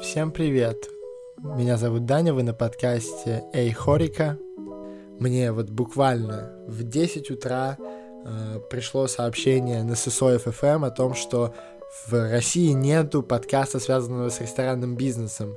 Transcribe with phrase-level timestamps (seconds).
[0.00, 0.88] Всем привет!
[1.42, 4.38] Меня зовут Даня, вы на подкасте Эй Хорика.
[5.18, 7.76] Мне вот буквально в 10 утра
[8.24, 11.52] э, пришло сообщение на Сысоев FM о том, что
[12.06, 15.56] в России нету подкаста, связанного с ресторанным бизнесом.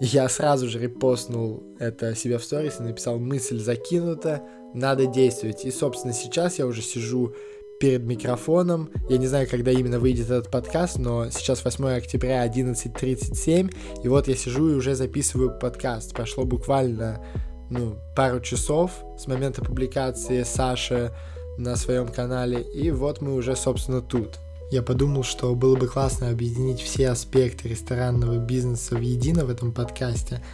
[0.00, 4.42] Я сразу же репостнул это себе в сторис и написал «Мысль закинута,
[4.74, 5.64] надо действовать».
[5.64, 7.34] И, собственно, сейчас я уже сижу
[7.80, 8.90] перед микрофоном.
[9.08, 13.74] Я не знаю, когда именно выйдет этот подкаст, но сейчас 8 октября 11.37,
[14.04, 16.12] и вот я сижу и уже записываю подкаст.
[16.12, 17.24] Прошло буквально
[17.70, 21.10] ну, пару часов с момента публикации Саши
[21.56, 24.38] на своем канале, и вот мы уже, собственно, тут.
[24.70, 29.72] Я подумал, что было бы классно объединить все аспекты ресторанного бизнеса в едино в этом
[29.72, 30.44] подкасте,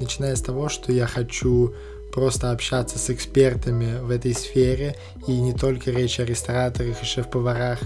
[0.00, 1.74] начиная с того, что я хочу
[2.12, 4.96] просто общаться с экспертами в этой сфере,
[5.26, 7.80] и не только речь о рестораторах и шеф-поварах.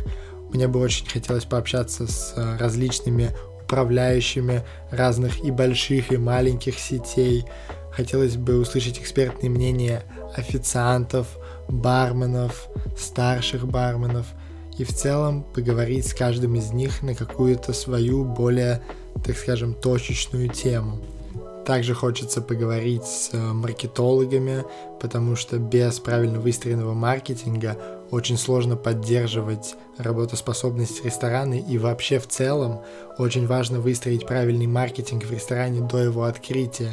[0.53, 3.31] Мне бы очень хотелось пообщаться с э, различными
[3.65, 7.45] управляющими разных и больших, и маленьких сетей.
[7.91, 10.05] Хотелось бы услышать экспертные мнения
[10.37, 11.27] официантов,
[11.69, 14.27] барменов, старших барменов
[14.79, 18.83] и в целом поговорить с каждым из них на какую-то свою более,
[19.25, 21.01] так скажем, точечную тему.
[21.65, 24.65] Также хочется поговорить с э, маркетологами,
[25.01, 27.79] потому что без правильно выстроенного маркетинга
[28.11, 32.81] очень сложно поддерживать работоспособность ресторана и вообще в целом
[33.17, 36.93] очень важно выстроить правильный маркетинг в ресторане до его открытия.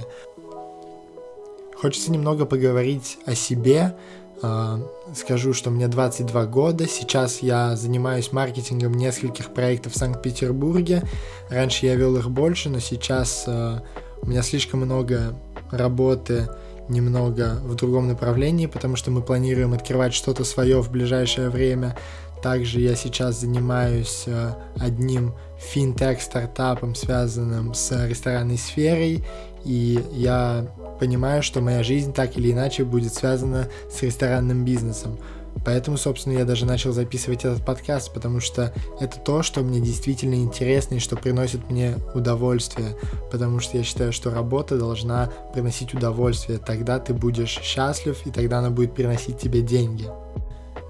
[1.76, 3.96] Хочется немного поговорить о себе.
[4.42, 4.78] Э,
[5.14, 11.04] скажу, что мне 22 года, сейчас я занимаюсь маркетингом нескольких проектов в Санкт-Петербурге.
[11.50, 13.82] Раньше я вел их больше, но сейчас э,
[14.22, 15.34] у меня слишком много
[15.72, 16.48] работы
[16.90, 21.96] немного в другом направлении, потому что мы планируем открывать что-то свое в ближайшее время.
[22.42, 29.24] Также я сейчас занимаюсь э, одним финтех-стартапом, связанным с ресторанной сферой,
[29.64, 30.68] и я
[31.00, 35.20] понимаю, что моя жизнь так или иначе будет связана с ресторанным бизнесом.
[35.64, 40.36] Поэтому, собственно, я даже начал записывать этот подкаст, потому что это то, что мне действительно
[40.36, 42.96] интересно и что приносит мне удовольствие.
[43.32, 46.58] Потому что я считаю, что работа должна приносить удовольствие.
[46.58, 50.08] Тогда ты будешь счастлив, и тогда она будет приносить тебе деньги.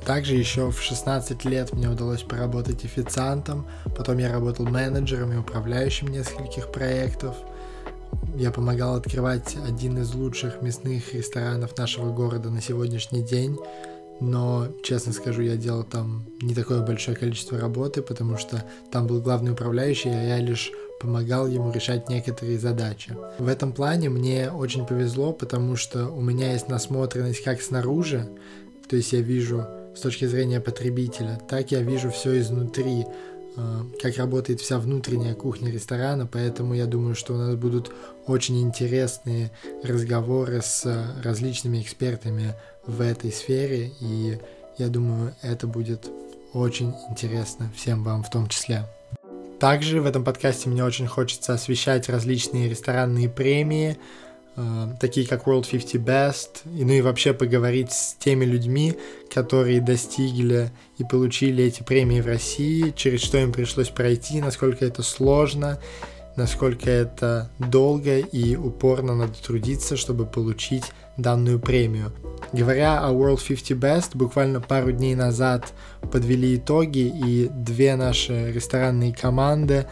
[0.06, 6.08] Также еще в 16 лет мне удалось поработать официантом, потом я работал менеджером и управляющим
[6.08, 7.36] нескольких проектов.
[8.36, 13.58] Я помогал открывать один из лучших мясных ресторанов нашего города на сегодняшний день
[14.22, 19.20] но, честно скажу, я делал там не такое большое количество работы, потому что там был
[19.20, 20.72] главный управляющий, а я лишь
[21.02, 23.18] помогал ему решать некоторые задачи.
[23.40, 28.30] В этом плане мне очень повезло, потому что у меня есть насмотренность как снаружи,
[28.88, 29.66] то есть я вижу
[29.96, 33.06] с точки зрения потребителя, так я вижу все изнутри,
[33.58, 37.92] а, как работает вся внутренняя кухня ресторана, поэтому я думаю, что у нас будут
[38.28, 39.52] очень интересные
[39.84, 40.86] разговоры с
[41.24, 42.54] различными экспертами
[42.86, 44.38] в этой сфере, и
[44.78, 46.10] я думаю, это будет
[46.54, 48.86] очень интересно всем вам в том числе.
[49.60, 53.98] Также в этом подкасте мне очень хочется освещать различные ресторанные премии,
[54.56, 58.96] э, такие как World 50 Best, и ну и вообще поговорить с теми людьми,
[59.32, 65.04] которые достигли и получили эти премии в России, через что им пришлось пройти, насколько это
[65.04, 65.80] сложно,
[66.36, 70.86] насколько это долго и упорно надо трудиться, чтобы получить
[71.18, 72.12] данную премию.
[72.54, 75.72] Говоря о World 50 Best, буквально пару дней назад
[76.12, 79.88] подвели итоги, и две наши ресторанные команды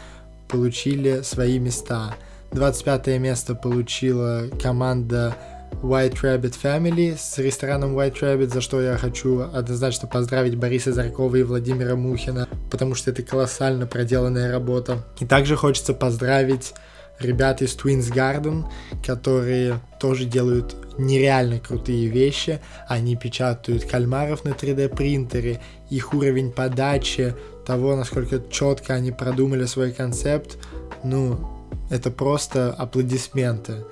[0.46, 2.14] получили свои места.
[2.52, 5.34] 25 место получила команда
[5.82, 11.36] White Rabbit Family с рестораном White Rabbit, за что я хочу однозначно поздравить Бориса Заркова
[11.36, 15.06] и Владимира Мухина, потому что это колоссально проделанная работа.
[15.20, 16.74] И также хочется поздравить
[17.20, 18.64] ребят из Twins Garden,
[19.04, 22.60] которые тоже делают нереально крутые вещи.
[22.88, 27.34] Они печатают кальмаров на 3D принтере, их уровень подачи,
[27.66, 30.58] того, насколько четко они продумали свой концепт,
[31.04, 31.38] ну,
[31.90, 33.84] это просто аплодисменты.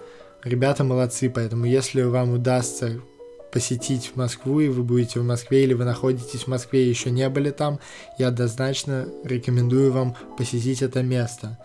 [0.43, 3.01] Ребята молодцы, поэтому если вам удастся
[3.53, 7.29] посетить Москву, и вы будете в Москве, или вы находитесь в Москве и еще не
[7.29, 7.81] были там,
[8.19, 11.59] я однозначно рекомендую вам посетить это место.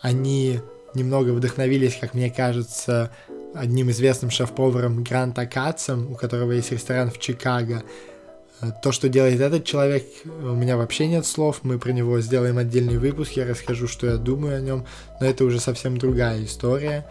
[0.00, 0.60] Они
[0.94, 3.10] немного вдохновились, как мне кажется,
[3.54, 7.82] одним известным шеф-поваром Гранта Катцем, у которого есть ресторан в Чикаго.
[8.60, 12.58] Э, то, что делает этот человек, у меня вообще нет слов, мы про него сделаем
[12.58, 14.86] отдельный выпуск, я расскажу, что я думаю о нем,
[15.20, 17.06] но это уже совсем другая история.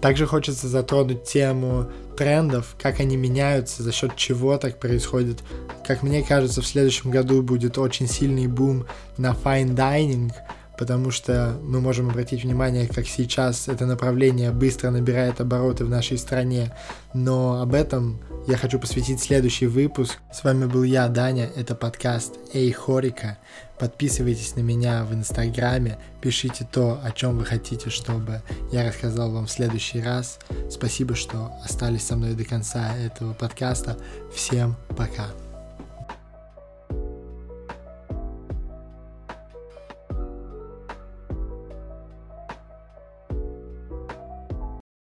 [0.00, 5.38] Также хочется затронуть тему трендов, как они меняются, за счет чего так происходит.
[5.86, 8.86] Как мне кажется, в следующем году будет очень сильный бум
[9.16, 10.32] на fine dining,
[10.78, 16.16] потому что мы можем обратить внимание, как сейчас это направление быстро набирает обороты в нашей
[16.16, 16.72] стране,
[17.12, 20.16] но об этом я хочу посвятить следующий выпуск.
[20.32, 23.38] С вами был я, Даня, это подкаст Эй Хорика.
[23.78, 28.42] Подписывайтесь на меня в Инстаграме, пишите то, о чем вы хотите, чтобы
[28.72, 30.38] я рассказал вам в следующий раз.
[30.70, 33.96] Спасибо, что остались со мной до конца этого подкаста.
[34.32, 35.26] Всем пока.